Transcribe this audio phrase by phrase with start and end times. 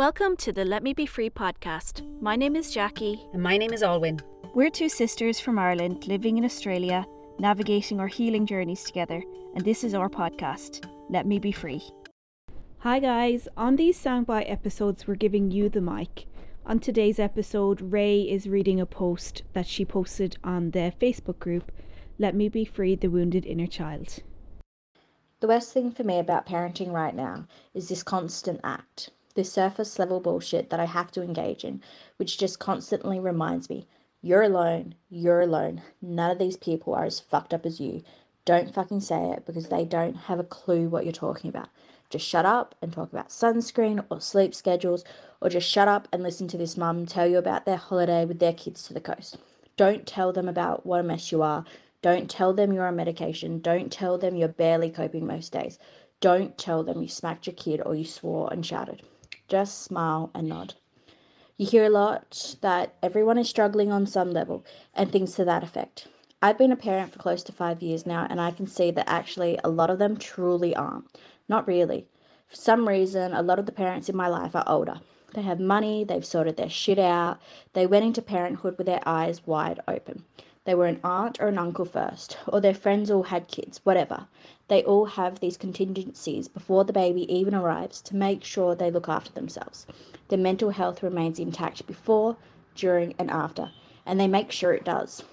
[0.00, 2.00] Welcome to the Let Me Be Free podcast.
[2.22, 3.20] My name is Jackie.
[3.34, 4.18] And my name is Alwyn.
[4.54, 7.04] We're two sisters from Ireland living in Australia,
[7.38, 9.22] navigating our healing journeys together,
[9.54, 11.82] and this is our podcast, Let Me Be Free.
[12.78, 13.46] Hi, guys.
[13.58, 16.24] On these soundbite episodes, we're giving you the mic.
[16.64, 21.70] On today's episode, Ray is reading a post that she posted on the Facebook group,
[22.18, 24.20] Let Me Be Free the Wounded Inner Child.
[25.40, 27.44] The worst thing for me about parenting right now
[27.74, 31.80] is this constant act this surface level bullshit that I have to engage in,
[32.16, 33.86] which just constantly reminds me
[34.22, 35.80] you're alone, you're alone.
[36.02, 38.02] None of these people are as fucked up as you.
[38.44, 41.68] Don't fucking say it because they don't have a clue what you're talking about.
[42.10, 45.04] Just shut up and talk about sunscreen or sleep schedules,
[45.40, 48.40] or just shut up and listen to this mum tell you about their holiday with
[48.40, 49.38] their kids to the coast.
[49.76, 51.64] Don't tell them about what a mess you are.
[52.02, 53.60] Don't tell them you're on medication.
[53.60, 55.78] Don't tell them you're barely coping most days.
[56.20, 59.02] Don't tell them you smacked your kid or you swore and shouted.
[59.50, 60.74] Just smile and nod.
[61.56, 65.64] You hear a lot that everyone is struggling on some level and things to that
[65.64, 66.06] effect.
[66.40, 69.10] I've been a parent for close to five years now, and I can see that
[69.10, 71.18] actually a lot of them truly aren't.
[71.48, 72.06] Not really.
[72.46, 75.00] For some reason, a lot of the parents in my life are older.
[75.34, 77.40] They have money, they've sorted their shit out,
[77.72, 80.24] they went into parenthood with their eyes wide open.
[80.64, 84.26] They were an aunt or an uncle first, or their friends all had kids, whatever.
[84.68, 89.08] They all have these contingencies before the baby even arrives to make sure they look
[89.08, 89.86] after themselves.
[90.28, 92.36] Their mental health remains intact before,
[92.74, 93.70] during, and after,
[94.04, 95.24] and they make sure it does.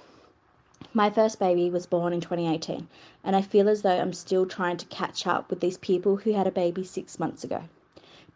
[0.94, 2.88] My first baby was born in 2018,
[3.24, 6.32] and I feel as though I'm still trying to catch up with these people who
[6.32, 7.64] had a baby six months ago.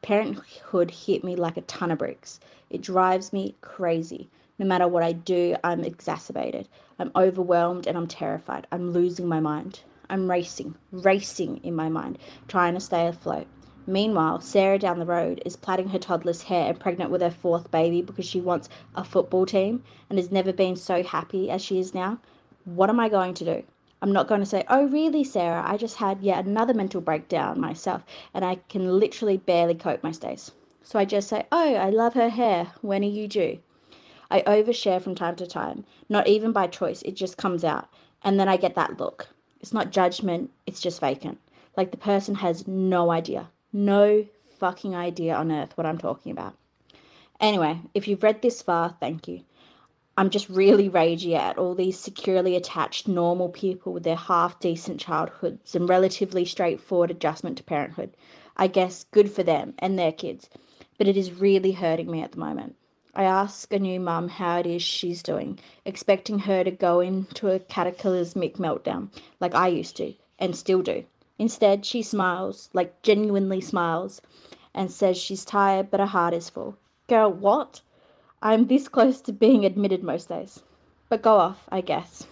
[0.01, 2.41] Parenthood hit me like a ton of bricks.
[2.69, 4.29] It drives me crazy.
[4.61, 6.67] No matter what I do, I'm exacerbated.
[6.99, 8.67] I'm overwhelmed and I'm terrified.
[8.71, 9.79] I'm losing my mind.
[10.07, 13.47] I'm racing, racing in my mind, trying to stay afloat.
[13.87, 17.71] Meanwhile, Sarah down the road is plaiting her toddler's hair and pregnant with her fourth
[17.71, 21.79] baby because she wants a football team and has never been so happy as she
[21.79, 22.19] is now.
[22.65, 23.63] What am I going to do?
[24.03, 25.63] I'm not going to say, Oh, really, Sarah?
[25.65, 28.03] I just had yet another mental breakdown myself
[28.35, 30.51] and I can literally barely cope most days.
[30.83, 32.67] So I just say, Oh, I love her hair.
[32.81, 33.57] When are you due?
[34.31, 37.89] I overshare from time to time, not even by choice, it just comes out.
[38.23, 39.27] And then I get that look.
[39.59, 41.37] It's not judgment, it's just vacant.
[41.75, 44.25] Like the person has no idea, no
[44.57, 46.55] fucking idea on earth what I'm talking about.
[47.41, 49.41] Anyway, if you've read this far, thank you.
[50.15, 55.01] I'm just really ragey at all these securely attached normal people with their half decent
[55.01, 58.15] childhoods and relatively straightforward adjustment to parenthood.
[58.55, 60.49] I guess good for them and their kids,
[60.97, 62.77] but it is really hurting me at the moment.
[63.13, 67.49] I ask a new mum how it is she's doing, expecting her to go into
[67.49, 71.03] a cataclysmic meltdown like I used to and still do.
[71.37, 74.21] Instead, she smiles, like genuinely smiles,
[74.73, 76.77] and says she's tired but her heart is full.
[77.07, 77.81] Girl, what?
[78.41, 80.61] I'm this close to being admitted most days.
[81.09, 82.25] But go off, I guess.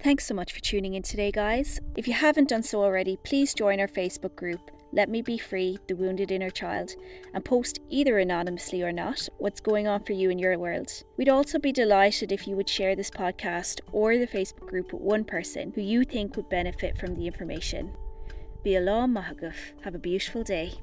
[0.00, 1.80] Thanks so much for tuning in today, guys.
[1.96, 5.78] If you haven't done so already, please join our Facebook group let Me Be Free,
[5.88, 6.94] The Wounded Inner Child,
[7.34, 10.90] and post either anonymously or not what's going on for you in your world.
[11.16, 15.02] We'd also be delighted if you would share this podcast or the Facebook group with
[15.02, 17.92] one person who you think would benefit from the information.
[18.62, 19.72] Be alone, Mahaguf.
[19.82, 20.74] Have a beautiful day.